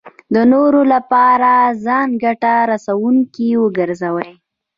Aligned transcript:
د 0.33 0.35
نورو 0.53 0.81
لپاره 0.93 1.51
ځان 1.85 2.07
ګټه 2.23 2.53
رسوونکی 2.71 3.49
وګرځوي. 3.63 4.31